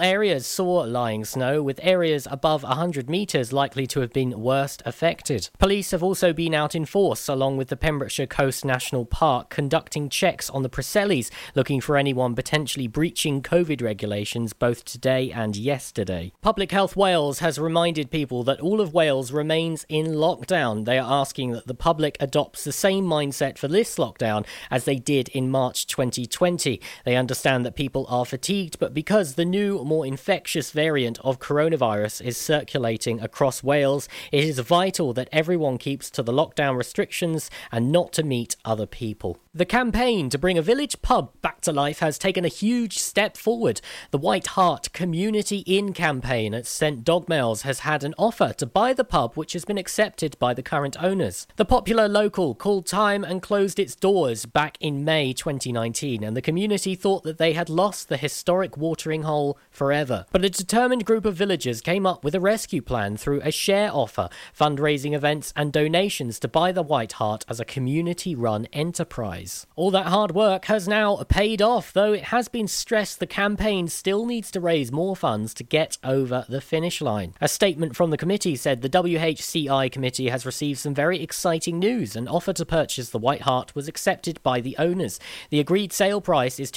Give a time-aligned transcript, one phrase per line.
[0.00, 5.50] areas saw lying snow, with areas above 100 metres likely to have been worst affected.
[5.58, 10.08] Police have also been out in force, along with the Pembrokeshire Coast National Park, conducting
[10.08, 16.32] checks on the Preseli's, looking for anyone potentially breaching COVID regulations both today and yesterday.
[16.40, 20.86] Public Health Wales has reminded people that all of Wales remains in lockdown.
[20.86, 24.96] They are asking that the public adopts the same mindset for this lockdown as they
[24.96, 26.80] did in March 2020.
[27.04, 32.22] They understand that people are fatigued, but because the new more infectious variant of coronavirus
[32.22, 37.92] is circulating across Wales, it is vital that everyone keeps to the lockdown restrictions and
[37.92, 39.38] not to meet other people.
[39.54, 43.36] The campaign to bring a village pub back to life has taken a huge step
[43.36, 43.82] forward.
[44.10, 48.94] The White Hart Community Inn campaign at St Dogmaels has had an offer to buy
[48.94, 51.46] the pub, which has been accepted by the current owners.
[51.56, 56.40] The popular local called time and closed its doors back in May 2019, and the
[56.40, 60.24] community thought that they had lost the historic watering hole forever.
[60.32, 63.90] But a determined group of villagers came up with a rescue plan through a share
[63.92, 69.41] offer, fundraising events, and donations to buy the White Hart as a community run enterprise.
[69.76, 73.88] All that hard work has now paid off, though it has been stressed the campaign
[73.88, 77.34] still needs to raise more funds to get over the finish line.
[77.40, 82.14] A statement from the committee said the WHCI committee has received some very exciting news.
[82.14, 85.18] An offer to purchase the White Hart was accepted by the owners.
[85.50, 86.70] The agreed sale price is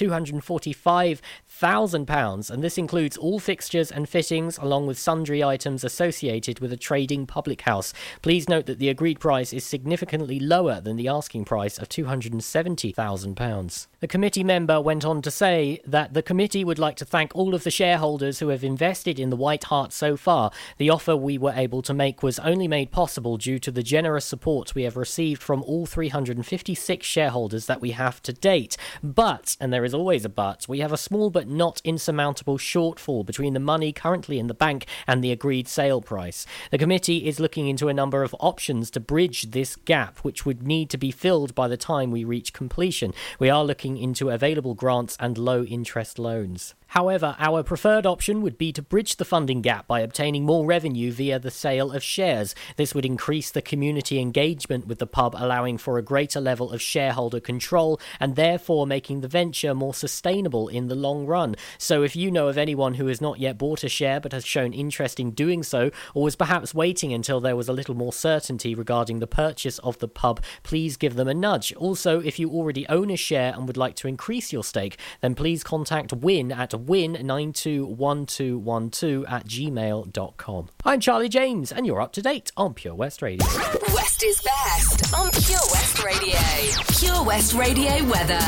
[1.61, 6.77] £245,000, and this includes all fixtures and fittings along with sundry items associated with a
[6.77, 7.93] trading public house.
[8.21, 12.65] Please note that the agreed price is significantly lower than the asking price of 270
[12.75, 13.87] £70,000.
[13.99, 17.55] The committee member went on to say that the committee would like to thank all
[17.55, 20.51] of the shareholders who have invested in the White Hart so far.
[20.77, 24.25] The offer we were able to make was only made possible due to the generous
[24.25, 28.77] support we have received from all 356 shareholders that we have to date.
[29.03, 33.25] But, and there is always a but, we have a small but not insurmountable shortfall
[33.25, 36.45] between the money currently in the bank and the agreed sale price.
[36.71, 40.63] The committee is looking into a number of options to bridge this gap, which would
[40.63, 43.13] need to be filled by the time we reach completion.
[43.39, 46.73] We are looking into available grants and low interest loans.
[46.95, 51.11] However, our preferred option would be to bridge the funding gap by obtaining more revenue
[51.11, 52.55] via the sale of shares.
[52.77, 56.81] This would increase the community engagement with the pub, allowing for a greater level of
[56.81, 61.57] shareholder control and therefore making the venture more sustainable in the long run.
[61.77, 64.45] So, if you know of anyone who has not yet bought a share but has
[64.45, 68.13] shown interest in doing so, or was perhaps waiting until there was a little more
[68.13, 71.73] certainty regarding the purchase of the pub, please give them a nudge.
[71.73, 75.35] Also, if you already own a share and would like to increase your stake, then
[75.35, 80.69] please contact Win at win921212 at gmail.com.
[80.83, 83.45] I'm Charlie James, and you're up to date on Pure West Radio.
[83.93, 86.37] West is best on Pure West Radio.
[86.99, 88.39] Pure West Radio weather.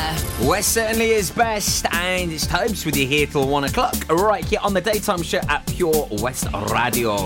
[0.48, 4.60] West certainly is best, and it's Tobes with you here till one o'clock, right here
[4.62, 7.16] on the daytime show at Pure West Radio.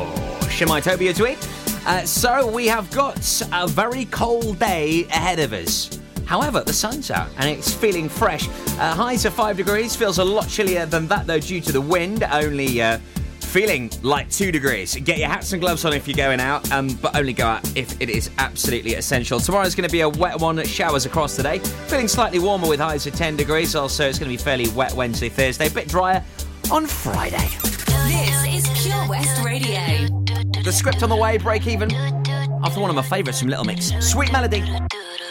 [0.52, 1.38] Shemai Toby a tweet.
[1.84, 5.98] Uh, so we have got a very cold day ahead of us.
[6.32, 8.48] However, the sun's out and it's feeling fresh.
[8.78, 11.80] Uh, highs of 5 degrees, feels a lot chillier than that though due to the
[11.82, 12.96] wind, only uh,
[13.40, 14.94] feeling like 2 degrees.
[14.94, 17.76] Get your hats and gloves on if you're going out, um, but only go out
[17.76, 19.40] if it is absolutely essential.
[19.40, 21.58] Tomorrow's going to be a wet one, showers across today.
[21.58, 24.94] Feeling slightly warmer with highs of 10 degrees, also it's going to be fairly wet
[24.94, 26.24] Wednesday, Thursday, a bit drier
[26.70, 27.48] on Friday.
[28.06, 29.80] This is Pure West Radio.
[30.62, 31.92] The script on the way, break even.
[32.64, 34.62] After one of my favourites from Little Mix, Sweet Melody.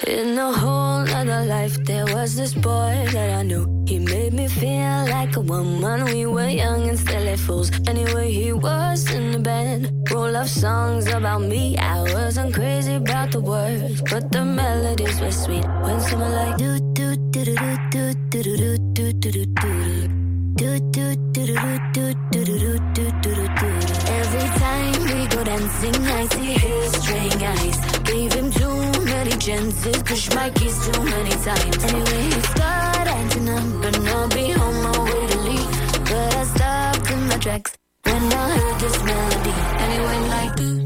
[0.07, 3.65] In a whole other life, there was this boy that I knew.
[3.87, 6.05] He made me feel like a woman.
[6.05, 7.71] We were young and silly fools.
[7.87, 9.91] Anyway, he was in the band.
[10.11, 11.77] Roll of songs about me.
[11.77, 15.65] I wasn't crazy about the words, but the melodies were sweet.
[15.83, 17.55] When someone like do do do do
[17.91, 20.20] do do do do do do do do
[20.61, 20.79] Every
[24.59, 27.77] time we go dancing, I see his straying eyes.
[28.03, 31.83] Gave him too many chances, push my keys too many times.
[31.83, 35.71] Anyway, he started acting up, and I'll be on my way to leave.
[36.05, 39.53] But I stopped in my tracks when I heard this melody,
[39.99, 40.80] went like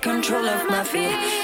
[0.00, 1.39] control of my feet.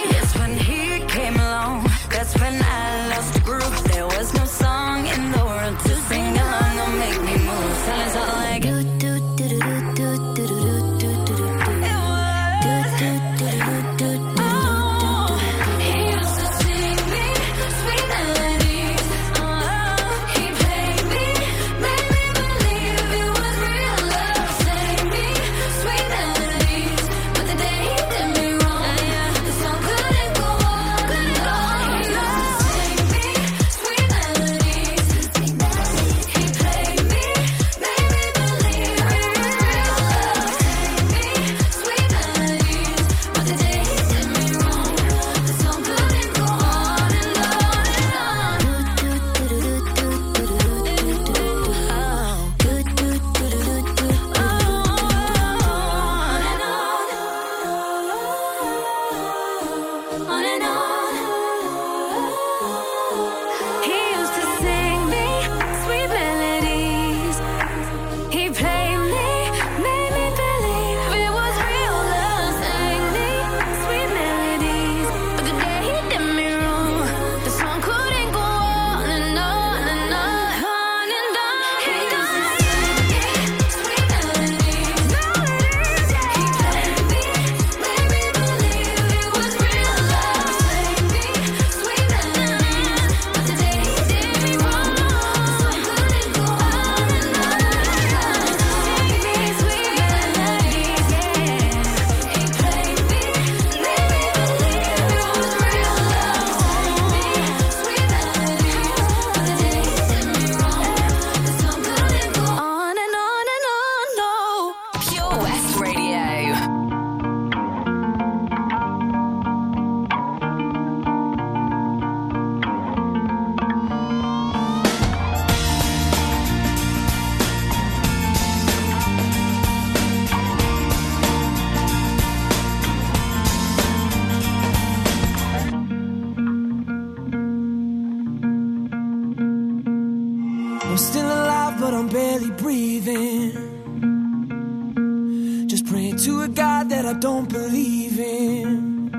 [146.18, 149.10] to a God that I don't believe in.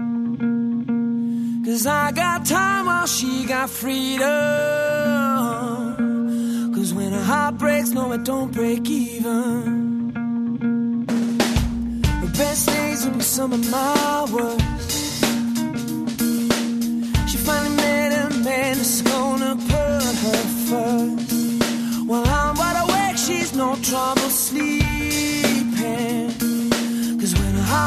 [1.64, 4.26] Cause I got time while she got freedom.
[6.74, 10.14] Cause when a heart breaks, no, it don't break even.
[12.22, 14.62] The best days will be some of my worst.
[17.30, 21.32] She finally met a man that's gonna put her first.
[22.08, 24.27] While I'm wide awake, she's no trouble.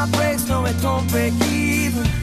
[0.01, 2.20] heart breaks, no, it don't break even.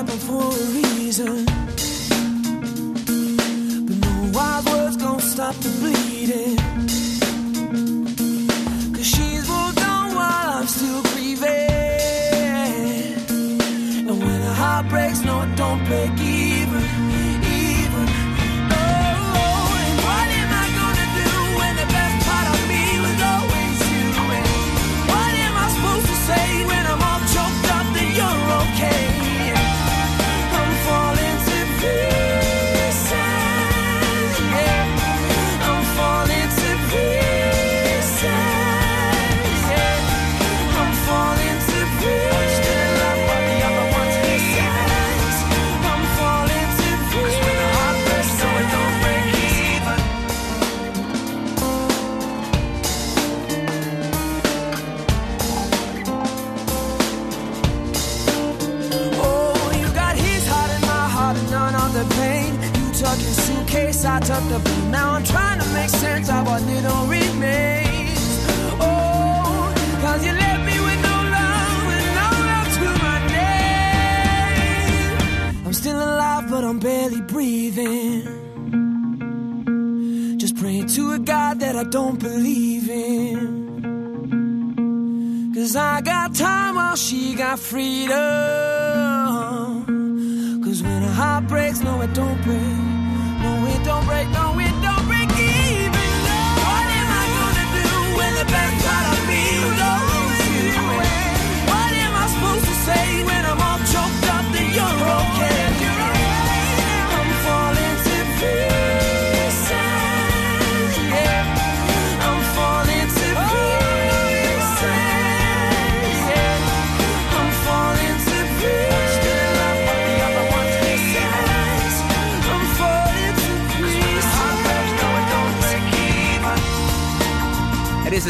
[0.00, 1.44] happen for a reason.
[3.86, 6.09] But no wild words gonna stop the bleeding.
[87.60, 88.69] Freedom.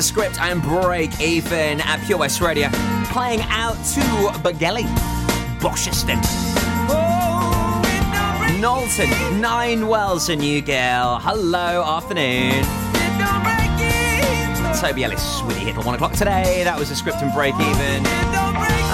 [0.01, 2.71] The script and break even at Pure West Radio,
[3.13, 4.01] playing out to
[4.41, 4.87] Begelly,
[5.61, 6.19] Bosherston,
[8.63, 9.11] Knowlton,
[9.43, 11.19] Nine Wells, and you girl.
[11.19, 12.65] Hello, afternoon.
[14.81, 16.65] Toby Ellis the hit at one o'clock today.
[16.65, 18.07] That was the script and break even.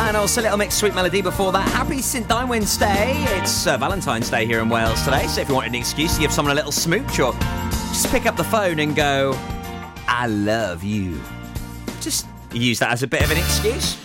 [0.08, 1.68] And also a little mix sweet melody before that.
[1.68, 2.26] Happy St.
[2.26, 3.12] Dwynwen's Day.
[3.38, 6.20] It's uh, Valentine's Day here in Wales today, so if you want an excuse to
[6.20, 7.32] give someone a little smooch or
[7.70, 9.38] just pick up the phone and go,
[10.18, 11.20] I love you.
[12.00, 13.98] Just use that as a bit of an excuse.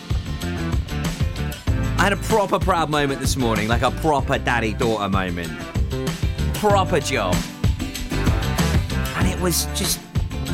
[1.96, 5.50] I had a proper proud moment this morning, like a proper daddy daughter moment.
[6.52, 7.34] Proper job.
[9.16, 10.00] And it was just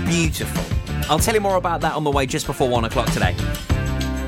[0.05, 0.62] beautiful.
[1.11, 3.35] I'll tell you more about that on the way just before one o'clock today.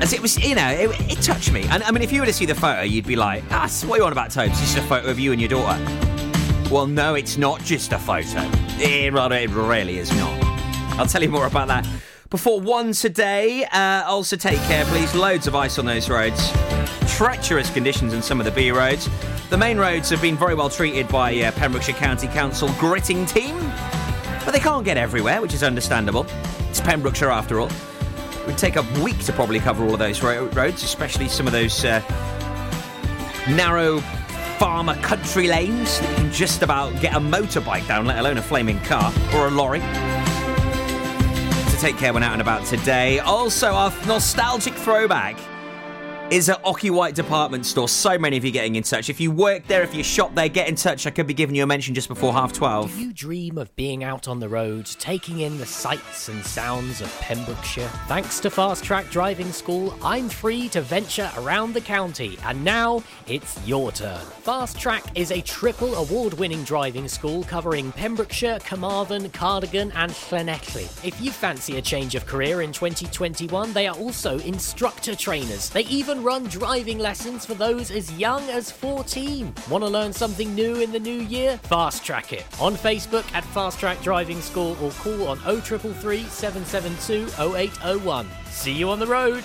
[0.01, 1.63] As it was, you know, it, it touched me.
[1.69, 3.95] And I mean, if you were to see the photo, you'd be like, ah, what
[3.95, 4.59] are you on about, Tobes?
[4.59, 5.81] This is a photo of you and your daughter.
[6.69, 8.41] Well, no, it's not just a photo.
[8.81, 10.40] It, it really is not.
[11.01, 11.87] I'll tell you more about that.
[12.29, 15.15] Before one today, uh, also take care, please.
[15.15, 16.51] Loads of ice on those roads.
[17.07, 19.09] Treacherous conditions in some of the B roads.
[19.49, 23.57] The main roads have been very well treated by uh, Pembrokeshire County Council gritting team,
[24.45, 26.27] but they can't get everywhere, which is understandable.
[26.69, 27.69] It's Pembrokeshire after all.
[28.39, 31.47] It would take a week to probably cover all of those ro- roads, especially some
[31.47, 31.99] of those uh,
[33.49, 34.01] narrow
[34.59, 38.41] farmer country lanes that you can just about get a motorbike down, let alone a
[38.43, 39.81] flaming car or a lorry.
[41.81, 43.17] Take care when out and about today.
[43.17, 45.35] Also, our nostalgic throwback
[46.31, 47.89] is at Ocky White Department Store.
[47.89, 49.09] So many of you getting in touch.
[49.09, 51.05] If you work there, if you shop there, get in touch.
[51.05, 52.95] I could be giving you a mention just before half 12.
[52.95, 57.01] Do you dream of being out on the road, taking in the sights and sounds
[57.01, 57.89] of Pembrokeshire?
[58.07, 63.03] Thanks to Fast Track Driving School, I'm free to venture around the county, and now
[63.27, 64.21] it's your turn.
[64.21, 71.05] Fast Track is a triple award winning driving school covering Pembrokeshire, Carmarthen, Cardigan, and Llanelli.
[71.05, 75.69] If you fancy a change of career in 2021, they are also instructor trainers.
[75.69, 79.53] They even run driving lessons for those as young as 14.
[79.69, 81.57] Want to learn something new in the new year?
[81.57, 87.27] Fast Track it on Facebook at Fast Track Driving School or call on 0333 772
[87.57, 88.27] 0801.
[88.49, 89.43] See you on the road.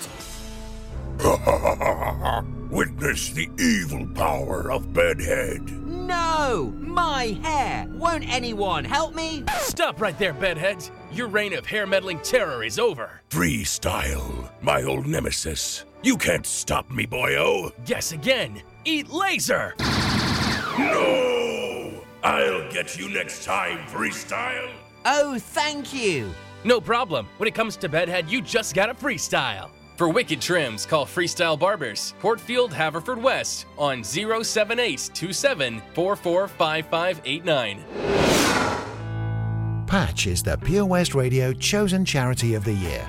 [2.70, 5.62] Witness the evil power of Bedhead.
[6.06, 6.74] No!
[6.78, 7.86] My hair!
[7.88, 9.44] Won't anyone help me?
[9.58, 10.90] Stop right there, bedheads.
[11.10, 13.22] Your reign of hair meddling terror is over.
[13.30, 15.85] Freestyle, my old nemesis.
[16.02, 17.72] You can't stop me, boyo.
[17.84, 18.62] Guess again.
[18.84, 19.74] Eat laser.
[20.78, 21.92] No!
[22.22, 24.70] I'll get you next time, Freestyle.
[25.04, 26.30] Oh, thank you!
[26.64, 27.26] No problem.
[27.38, 29.70] When it comes to bedhead, you just gotta freestyle.
[29.96, 35.82] For wicked trims, call Freestyle Barbers, Portfield, Haverfordwest, on 07827
[39.86, 43.08] Patch is the Pure West Radio chosen charity of the year.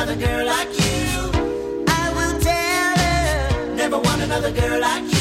[0.00, 1.30] another girl like you.
[1.88, 3.74] I will tell her.
[3.74, 5.17] Never want another girl like you.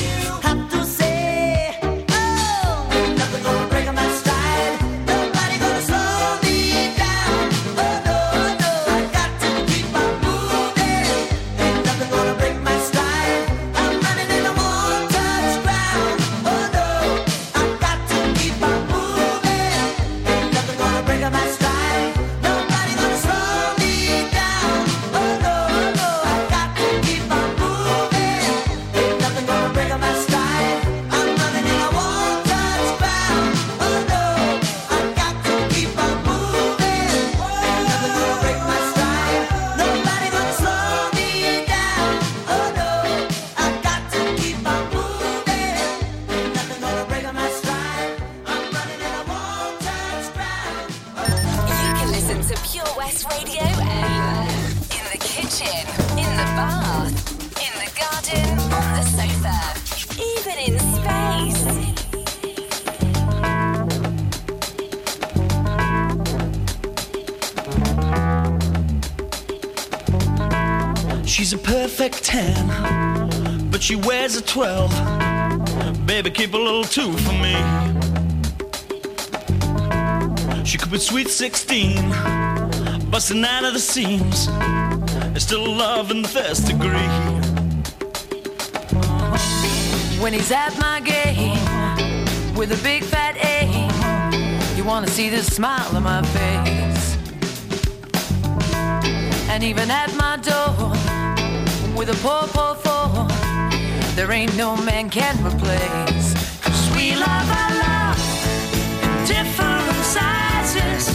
[74.48, 74.92] twelve.
[76.08, 77.56] Baby, keep a little two for me.
[80.64, 82.10] She could be sweet sixteen,
[83.12, 84.48] busting out of the seams.
[85.36, 87.12] It's still love in the first degree.
[90.22, 91.58] When he's at my game
[92.56, 93.68] with a big fat A,
[94.78, 97.18] you wanna see the smile on my face.
[99.50, 100.92] And even at my door
[101.98, 103.47] with a poor, poor phone
[104.18, 106.34] there ain't no man can replace.
[106.64, 108.20] Cause we love our love
[109.06, 111.06] in different sizes.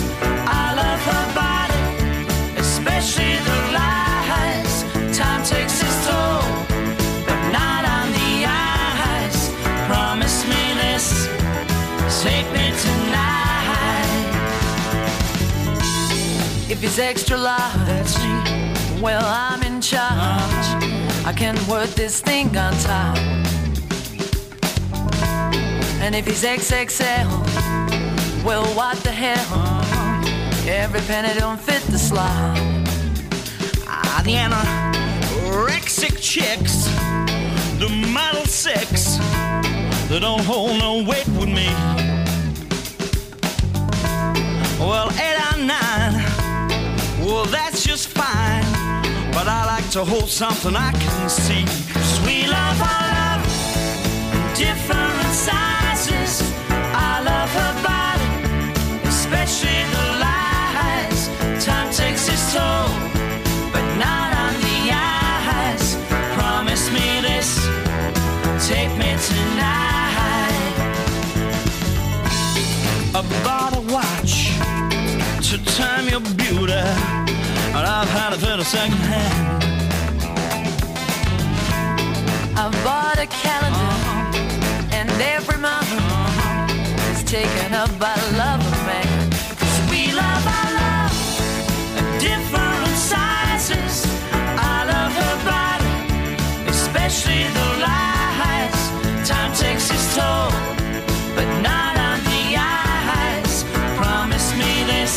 [0.46, 1.84] I love her body,
[2.60, 4.74] especially the lies.
[5.18, 6.46] Time takes its toll,
[7.26, 9.50] but not on the eyes.
[9.90, 11.26] Promise me this,
[12.22, 14.30] take me tonight.
[16.70, 18.14] If it's extra large,
[19.02, 21.01] well, I'm in charge.
[21.24, 23.16] I can work this thing on top.
[26.02, 27.28] And if he's XXL,
[28.44, 29.82] well, what the hell?
[30.68, 32.58] Every penny don't fit the slot.
[33.86, 36.86] Ah, the anorexic chicks,
[37.78, 39.18] the model six,
[40.08, 41.68] they don't hold no weight with me.
[44.80, 46.14] Well, eight or nine,
[47.24, 48.61] well, that's just fine.
[49.44, 51.64] But I like to hold something I can see.
[51.92, 53.42] Cause we love our love
[54.34, 56.32] in different sizes.
[56.70, 58.30] I love her body,
[59.08, 61.20] especially the lies.
[61.64, 62.86] Time takes its toll,
[63.74, 65.96] but not on the eyes.
[66.38, 67.50] Promise me this,
[68.68, 70.74] take me tonight.
[73.12, 74.54] I bought a watch
[75.50, 77.21] to time your beauty
[78.02, 79.62] I've had a second hand.
[82.58, 83.94] I bought a calendar,
[84.90, 85.92] and every month
[87.12, 89.30] is taken up by the love of man.
[89.56, 91.14] 'Cause we love our love
[91.98, 93.94] in different sizes.
[94.72, 95.94] I love her body,
[96.74, 98.78] especially the lies.
[99.28, 100.50] Time takes its toll,
[101.36, 103.64] but not on the eyes.
[103.96, 105.14] Promise me this,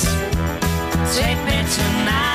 [1.17, 2.34] take me tonight.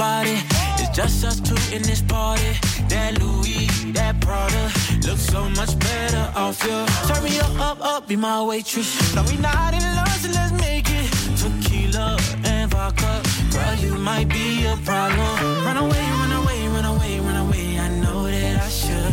[0.00, 0.26] on.
[0.78, 2.52] It's just us two in this party.
[2.88, 4.64] That Louis, that Prada,
[5.06, 6.86] looks so much better off you.
[7.08, 9.14] Turn me up, up, up, be my waitress.
[9.14, 11.08] No, we not in love, so let's make it.
[11.38, 15.64] Tequila and vodka, girl, you might be a problem.
[15.64, 17.78] Run away, run away, run away, run away.
[17.78, 19.12] I know that I should,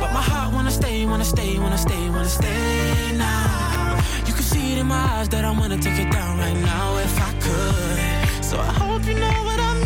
[0.00, 3.98] but my heart wanna stay, wanna stay, wanna stay, wanna stay now.
[4.26, 6.96] You can see it in my eyes that I wanna take it down right now
[6.98, 8.44] if I could.
[8.44, 9.85] So I hope you know what I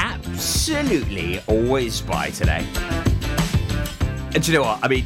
[0.41, 2.65] absolutely always by today.
[4.33, 4.79] And you know what?
[4.83, 5.05] I mean,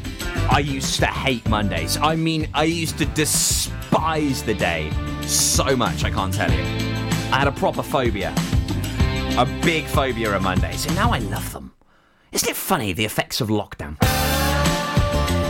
[0.49, 1.97] I used to hate Mondays.
[1.97, 4.89] I mean, I used to despise the day
[5.23, 6.63] so much, I can't tell you.
[7.33, 8.33] I had a proper phobia.
[9.37, 10.85] A big phobia of Mondays.
[10.85, 11.73] And now I love them.
[12.31, 13.99] Isn't it funny the effects of lockdown?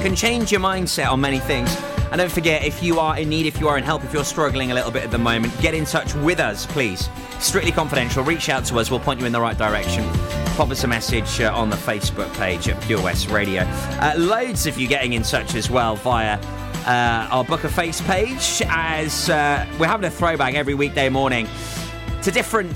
[0.01, 1.69] Can change your mindset on many things.
[2.15, 4.23] And don't forget, if you are in need, if you are in help, if you're
[4.23, 7.09] struggling a little bit at the moment, get in touch with us, please.
[7.41, 8.23] Strictly confidential.
[8.23, 8.89] Reach out to us.
[8.89, 10.07] We'll point you in the right direction.
[10.55, 13.63] Pop us a message uh, on the Facebook page at Pure West Radio.
[13.63, 16.39] Uh, loads of you getting in touch as well via
[16.85, 21.49] uh, our Book a Face page, as uh, we're having a throwback every weekday morning
[22.21, 22.75] to different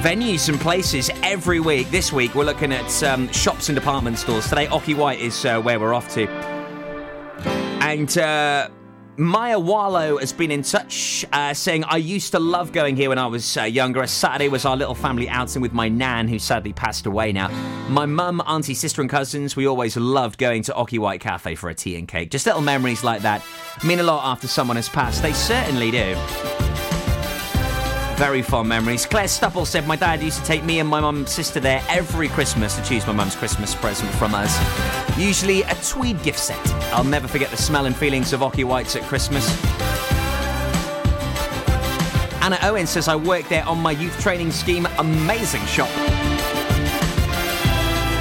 [0.00, 1.90] venues and places every week.
[1.90, 4.48] This week, we're looking at um, shops and department stores.
[4.48, 6.49] Today, Ocky White is uh, where we're off to.
[7.90, 8.68] And uh,
[9.16, 13.18] Maya Wallow has been in touch, uh, saying, I used to love going here when
[13.18, 14.00] I was uh, younger.
[14.00, 17.48] A Saturday was our little family outing with my nan, who sadly passed away now.
[17.88, 21.68] My mum, auntie, sister, and cousins, we always loved going to Ocky White Cafe for
[21.68, 22.30] a tea and cake.
[22.30, 23.44] Just little memories like that
[23.84, 25.20] mean a lot after someone has passed.
[25.20, 26.69] They certainly do.
[28.20, 29.06] Very fond memories.
[29.06, 32.28] Claire Stupple said, My dad used to take me and my mum's sister there every
[32.28, 34.58] Christmas to choose my mum's Christmas present from us.
[35.18, 36.60] Usually a tweed gift set.
[36.92, 39.48] I'll never forget the smell and feelings of Ocky Whites at Christmas.
[42.42, 44.86] Anna Owen says, I worked there on my youth training scheme.
[44.98, 45.88] Amazing shop.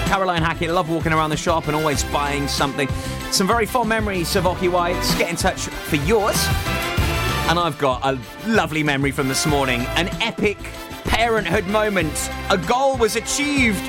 [0.07, 2.87] Caroline Hackett, love walking around the shop and always buying something.
[3.31, 5.13] Some very fond memories of Ocky Whites.
[5.15, 6.37] Get in touch for yours.
[7.49, 10.59] And I've got a lovely memory from this morning an epic
[11.05, 12.29] parenthood moment.
[12.51, 13.83] A goal was achieved.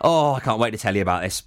[0.00, 1.42] Oh, I can't wait to tell you about this.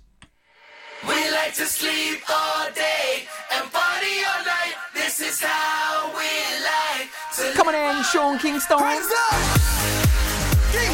[1.08, 4.74] We like to sleep all day and party all night.
[4.94, 6.28] This is how we
[6.62, 8.80] like to Come on in, Sean Kingston.
[8.80, 9.40] Hands up!
[10.74, 10.92] King,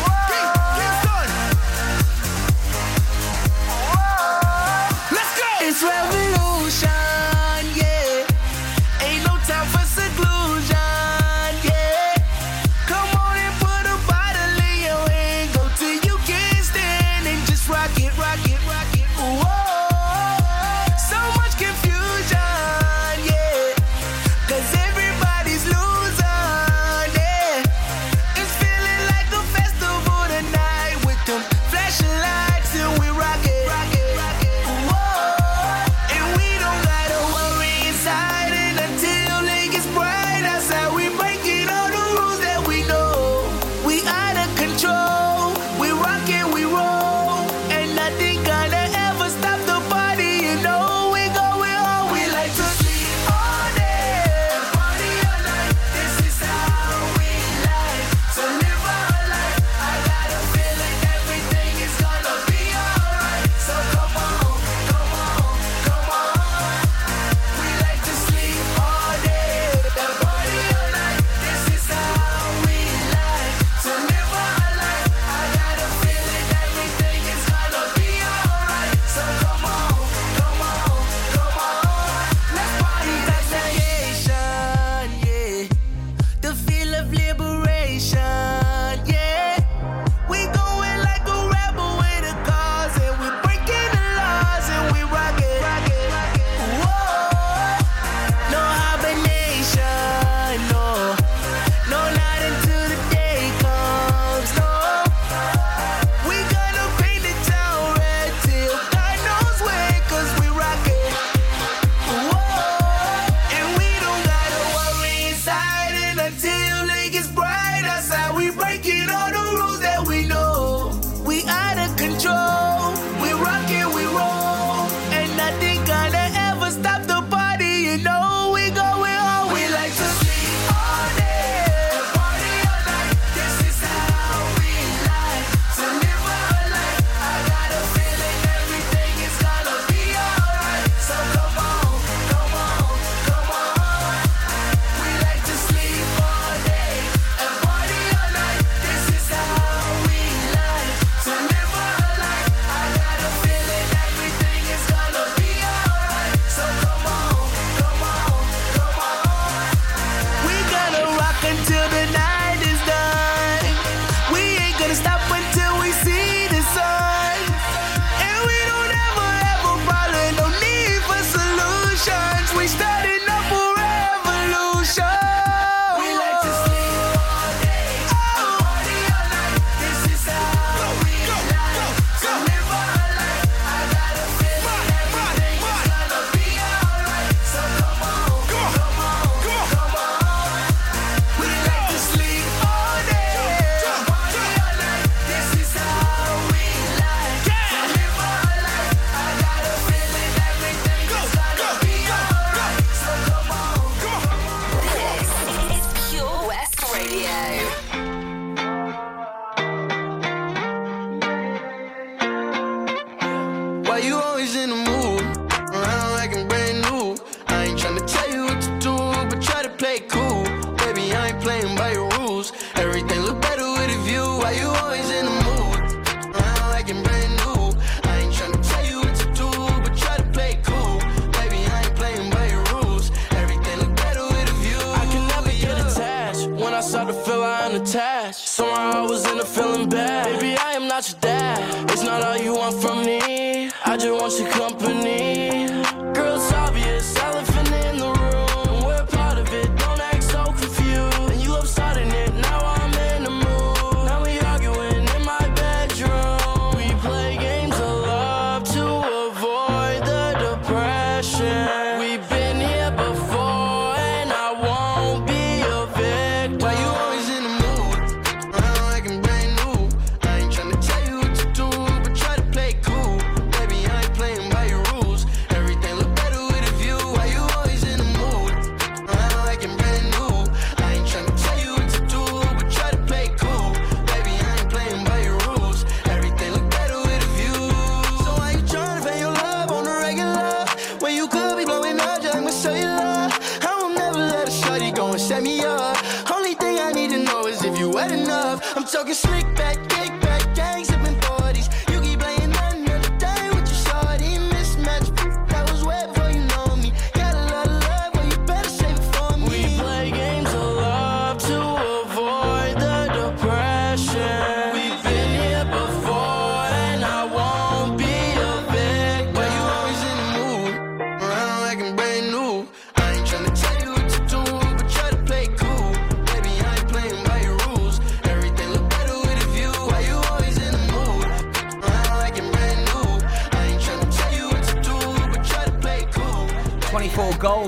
[299.77, 300.26] slick back,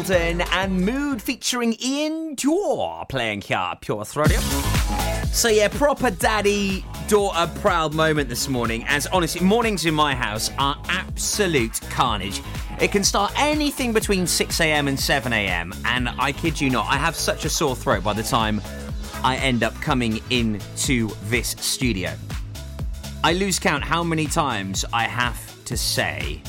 [0.09, 4.39] 24 Golden and Mood featuring iann dior playing here Pure Radio.
[5.31, 8.83] So yeah, proper daddy daughter proud moment this morning.
[8.87, 12.41] As honestly, mornings in my house are absolute carnage.
[12.81, 14.87] It can start anything between 6 a.m.
[14.87, 15.73] and 7 a.m.
[15.85, 18.61] And I kid you not, I have such a sore throat by the time
[19.23, 22.13] I end up coming into this studio.
[23.23, 26.41] I lose count how many times I have to say,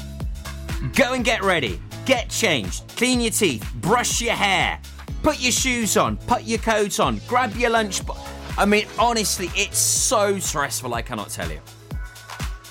[0.94, 1.78] Go and get ready.
[2.06, 2.88] Get changed.
[2.96, 3.64] Clean your teeth.
[3.76, 4.80] Brush your hair.
[5.22, 6.16] Put your shoes on.
[6.16, 7.20] Put your coat on.
[7.28, 8.04] Grab your lunch.
[8.06, 8.16] bo-
[8.56, 11.60] I mean, honestly, it's so stressful, I cannot tell you.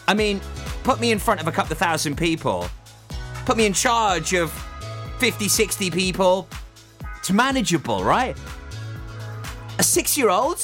[0.07, 0.41] I mean,
[0.83, 2.67] put me in front of a couple of thousand people.
[3.45, 4.51] Put me in charge of
[5.19, 6.47] 50, 60 people.
[7.17, 8.37] It's manageable, right?
[9.77, 10.59] A six year old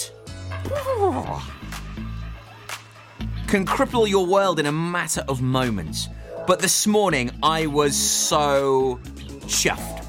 [3.48, 6.10] can cripple your world in a matter of moments.
[6.48, 9.00] But this morning, I was so
[9.48, 10.04] chuffed.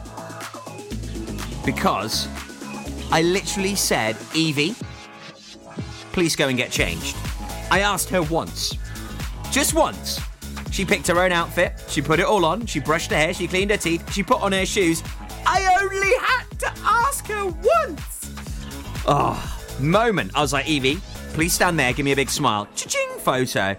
[1.64, 2.28] Because
[3.10, 4.74] I literally said, Evie,
[6.12, 7.16] please go and get changed.
[7.70, 8.76] I asked her once.
[9.50, 10.20] Just once.
[10.70, 13.48] She picked her own outfit, she put it all on, she brushed her hair, she
[13.48, 15.02] cleaned her teeth, she put on her shoes.
[15.46, 18.30] I only had to ask her once.
[19.06, 20.32] Oh, moment.
[20.34, 21.00] I was like, Evie,
[21.32, 22.68] please stand there, give me a big smile.
[22.74, 23.74] Cha-ching photo.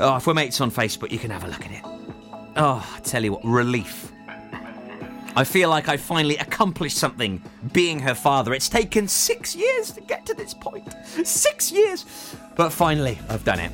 [0.00, 1.82] Oh, if we're mates on Facebook, you can have a look at it.
[2.56, 4.10] Oh, I tell you what, relief.
[5.36, 8.54] I feel like I finally accomplished something being her father.
[8.54, 10.88] It's taken six years to get to this point.
[11.22, 12.34] Six years!
[12.56, 13.70] But finally, I've done it.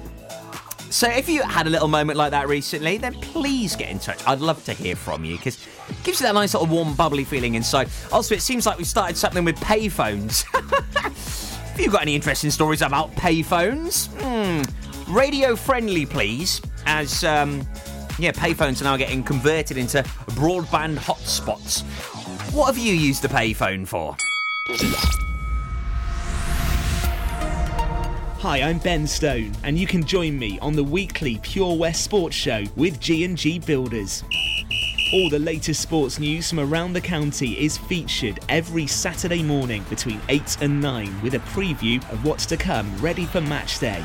[0.91, 4.19] So if you had a little moment like that recently, then please get in touch.
[4.27, 5.57] I'd love to hear from you because
[5.89, 7.89] it gives you that nice little warm, bubbly feeling inside.
[8.13, 10.45] Also, it seems like we've started something with payphones.
[10.97, 14.09] Have you got any interesting stories about payphones?
[14.21, 14.86] Hmm.
[15.09, 17.65] Radio friendly, please, as um,
[18.19, 21.83] yeah, payphones are now getting converted into broadband hotspots.
[22.53, 24.17] What have you used the payphone for?
[28.41, 32.35] Hi, I'm Ben Stone, and you can join me on the weekly Pure West Sports
[32.35, 34.25] Show with G&G Builders.
[35.13, 40.21] All the latest sports news from around the county is featured every Saturday morning between
[40.29, 44.05] 8 and 9 with a preview of what's to come ready for match day.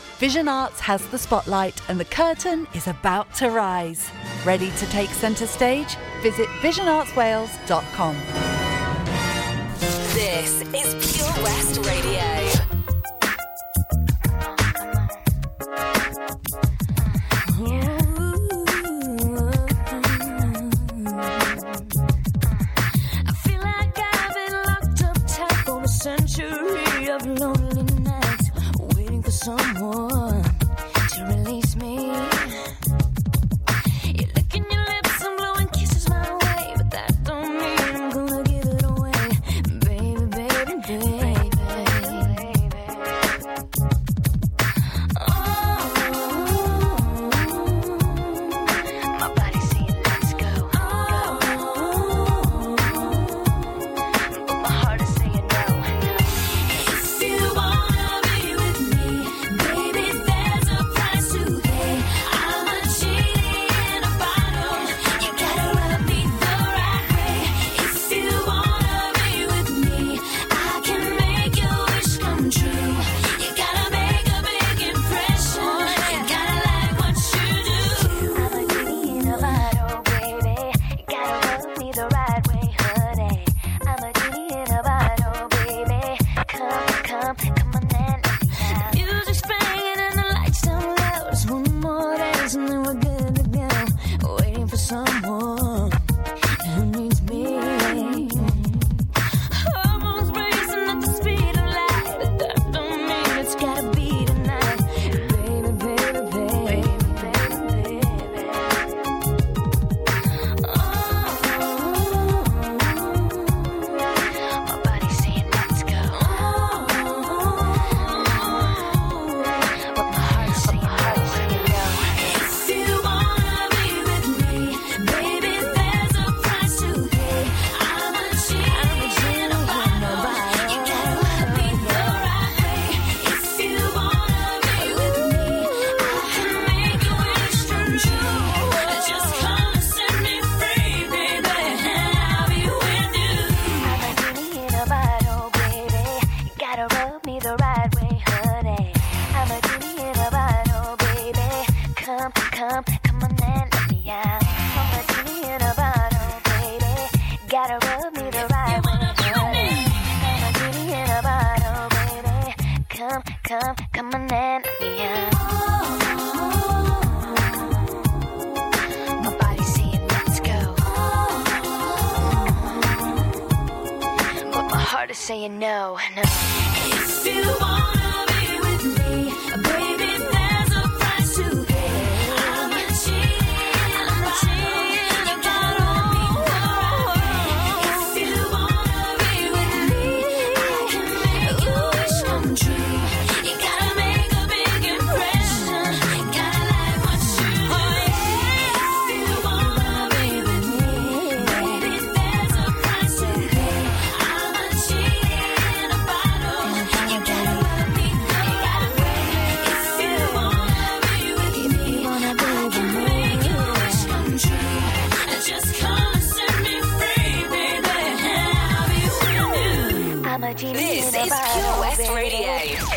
[0.21, 4.07] Vision Arts has the spotlight and the curtain is about to rise.
[4.45, 5.97] Ready to take centre stage?
[6.21, 8.15] Visit visionartswales.com.
[10.13, 12.50] This is Pure West Radio.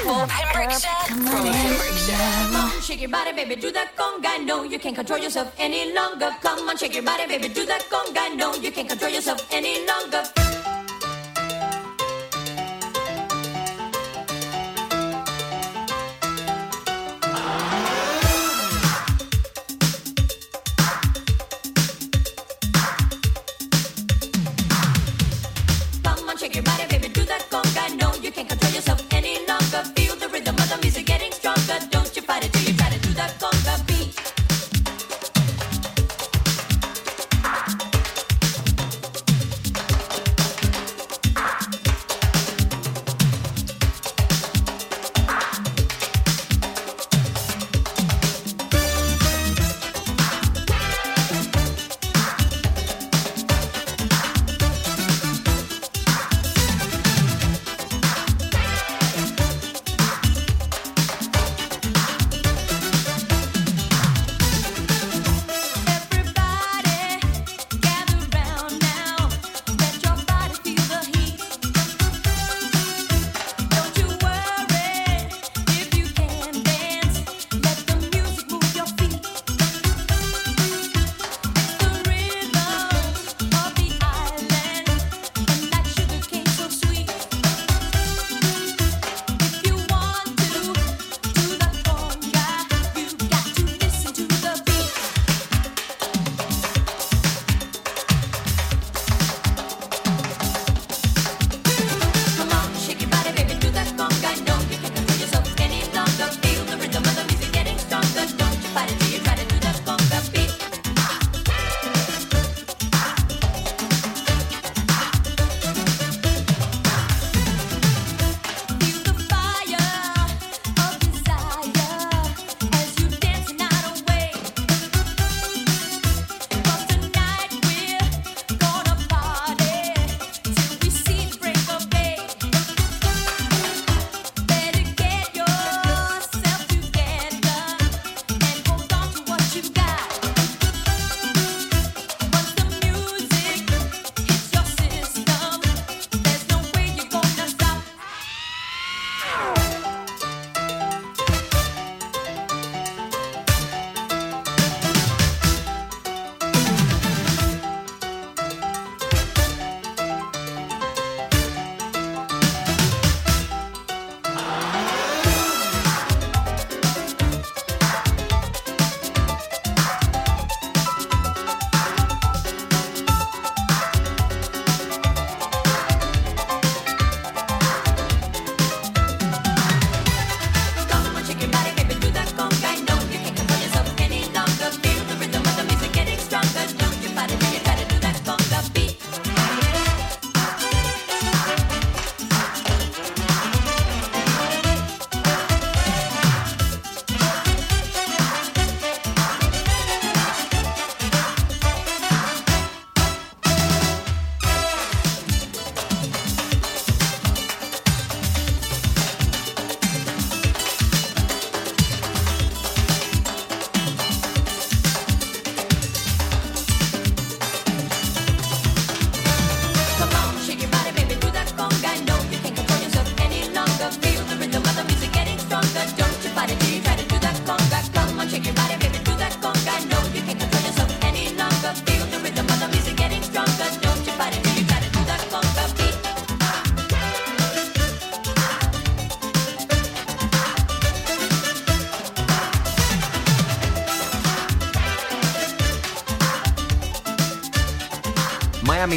[0.04, 0.90] Full Pembrokeshire.
[1.08, 1.52] Come on in.
[1.54, 2.58] Pembrokeshire.
[2.60, 4.44] On, shake your body, baby, do that conga.
[4.44, 6.28] No, you can't control yourself any longer.
[6.42, 8.36] Come on, shake your body, baby, do that conga.
[8.36, 10.43] No, you can't control yourself any longer.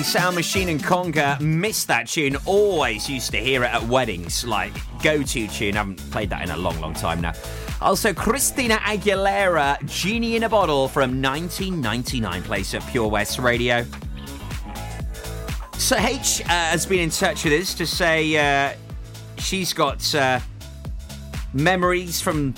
[0.07, 2.37] Sound Machine and Conga missed that tune.
[2.45, 4.71] Always used to hear it at weddings, like
[5.03, 5.75] go to tune.
[5.75, 7.33] I haven't played that in a long, long time now.
[7.81, 13.85] Also, Christina Aguilera, Genie in a Bottle from 1999, plays at Pure West Radio.
[15.73, 18.77] So H uh, has been in touch with us to say uh,
[19.37, 20.39] she's got uh,
[21.53, 22.55] memories from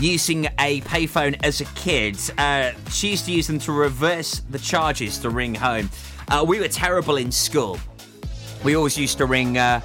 [0.00, 2.18] using a payphone as a kid.
[2.38, 5.90] Uh, she used to use them to reverse the charges to ring home.
[6.32, 7.78] Uh, we were terrible in school.
[8.64, 9.80] We always used to ring uh,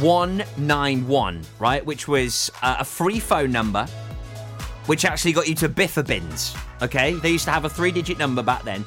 [0.00, 1.86] 191, right?
[1.86, 3.86] Which was uh, a free phone number,
[4.86, 6.56] which actually got you to Biffa Bins.
[6.82, 7.12] Okay?
[7.12, 8.84] They used to have a three digit number back then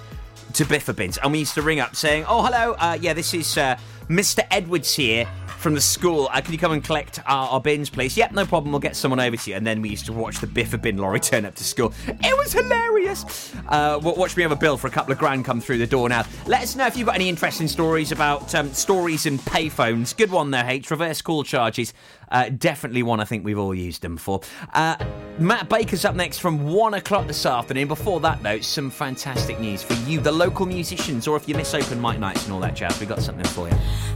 [0.56, 1.18] to Biffa Bins.
[1.20, 2.76] And we used to ring up saying, Oh, hello.
[2.78, 3.78] Uh, yeah, this is uh,
[4.12, 4.46] Mr.
[4.52, 5.26] Edwards here
[5.60, 6.28] from the school.
[6.34, 8.18] Uh, can you come and collect our, our bins, please?
[8.18, 8.74] Yep, no problem.
[8.74, 9.56] We'll get someone over to you.
[9.56, 11.94] And then we used to watch the Biffa Bin lorry turn up to school.
[12.08, 13.56] It was hilarious.
[13.70, 16.10] Uh, watch me have a bill for a couple of grand come through the door
[16.10, 16.26] now.
[16.46, 20.18] Let us know if you've got any interesting stories about um, stories and payphones.
[20.18, 20.92] Good one there, H.
[20.92, 21.94] Reverse call charges.
[22.32, 24.42] Uh, definitely one I think we've all used them for.
[24.74, 24.96] Uh,
[25.38, 27.88] Matt Baker's up next from one o'clock this afternoon.
[27.88, 31.74] Before that, though, some fantastic news for you, the local musicians, or if you miss
[31.74, 33.76] open mic nights and all that jazz, we've got something for you.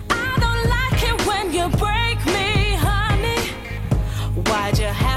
[0.10, 3.42] I don't like it when you break me, honey.
[4.50, 5.15] Why'd you have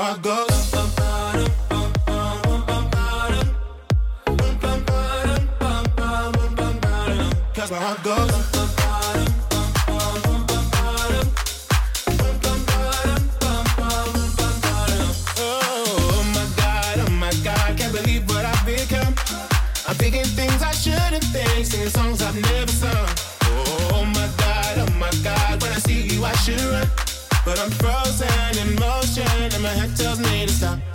[0.00, 0.29] stop, but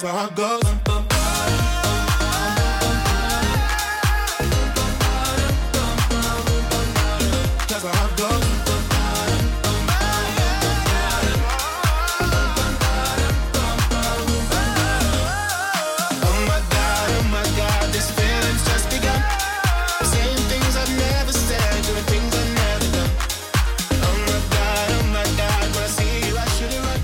[0.00, 0.36] Can't.
[0.36, 0.67] Cause my heart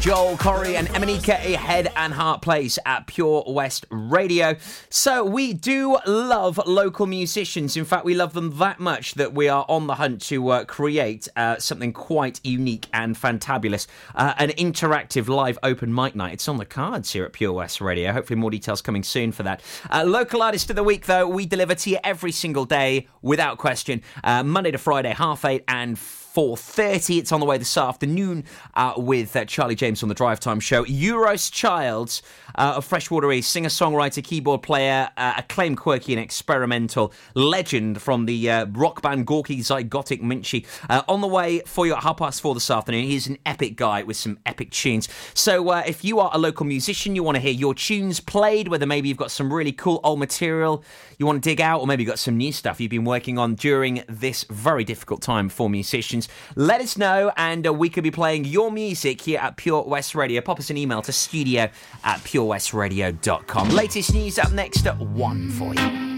[0.05, 4.55] Joel Corry and MNEK Head and Heart Place at Pure West Radio.
[4.91, 7.75] So we do love local musicians.
[7.75, 10.65] In fact, we love them that much that we are on the hunt to uh,
[10.67, 13.87] create uh, something quite unique and fantabulous.
[14.15, 16.35] Uh, an interactive live open mic night.
[16.35, 18.13] It's on the cards here at Pure West Radio.
[18.13, 19.63] Hopefully, more details coming soon for that.
[19.91, 23.57] Uh, local artist of the week, though, we deliver to you every single day without
[23.57, 24.03] question.
[24.23, 25.99] Uh, Monday to Friday, half eight and
[26.35, 27.19] 4.30.
[27.21, 30.59] It's on the way this afternoon uh, with uh, Charlie James on the Drive Time
[30.59, 30.85] Show.
[30.85, 32.23] Euros Childs
[32.57, 38.51] uh, of Freshwater East, singer-songwriter, keyboard player, uh, acclaimed quirky and experimental legend from the
[38.51, 40.67] uh, rock band Gorky Zygotic Mynci.
[40.91, 43.05] Uh, on the way for you at half past four this afternoon.
[43.05, 45.09] He's an epic guy with some epic tunes.
[45.35, 48.87] So if you are a local musician, you want to hear your tunes played, whether
[48.87, 50.83] maybe you've got some really cool old material
[51.19, 53.39] you want to dig out, or maybe you've got some new stuff you've been working
[53.39, 56.24] on during this very difficult time for musicians,
[56.57, 60.15] let us know and uh, we could be playing your music here at Pure West
[60.15, 60.41] Radio.
[60.41, 61.69] Pop us an email to studio
[62.05, 63.69] at purewestradio.com.
[63.71, 66.14] Latest news up next at one for you.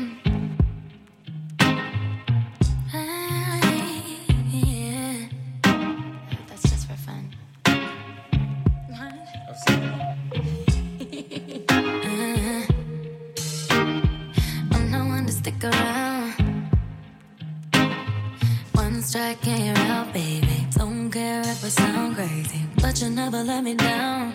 [19.15, 20.67] You're out, baby.
[20.73, 24.35] Don't care if I sound crazy, but you never let me down.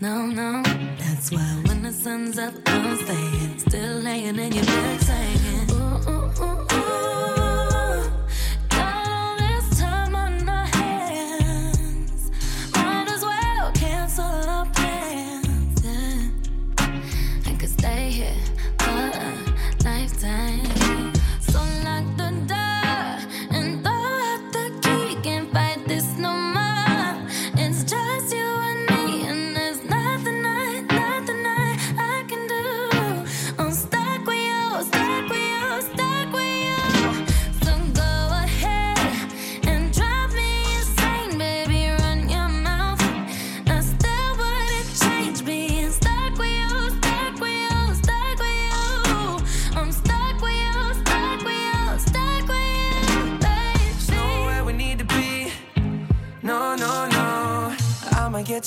[0.00, 0.62] No, no,
[0.96, 3.58] that's why when the sun's up, I'm staying.
[3.58, 5.70] Still laying in your bed saying.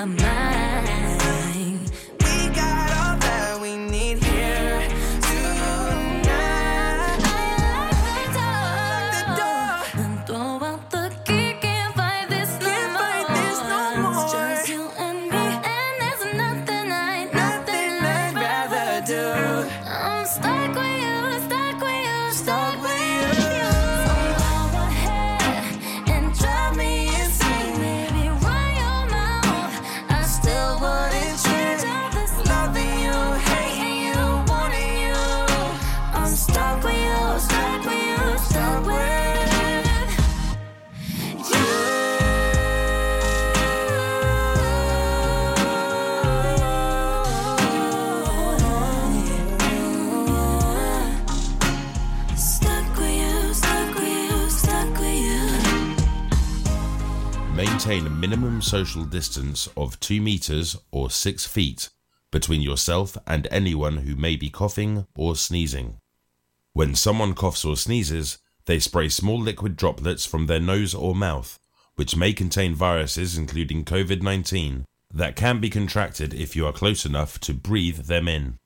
[0.00, 0.59] my mind.
[57.90, 61.88] maintain a minimum social distance of 2 meters or 6 feet
[62.30, 65.96] between yourself and anyone who may be coughing or sneezing.
[66.72, 71.58] When someone coughs or sneezes, they spray small liquid droplets from their nose or mouth,
[71.96, 77.04] which may contain viruses including COVID 19 that can be contracted if you are close
[77.04, 78.59] enough to breathe them in.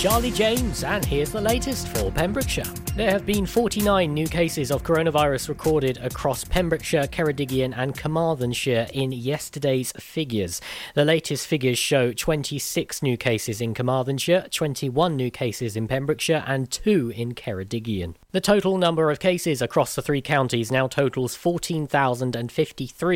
[0.00, 2.64] Charlie James, and here's the latest for Pembrokeshire.
[2.96, 9.12] There have been 49 new cases of coronavirus recorded across Pembrokeshire, Ceredigion, and Carmarthenshire in
[9.12, 10.62] yesterday's figures.
[10.94, 16.70] The latest figures show 26 new cases in Carmarthenshire, 21 new cases in Pembrokeshire, and
[16.70, 18.14] 2 in Ceredigion.
[18.32, 23.06] The total number of cases across the three counties now totals 14,053.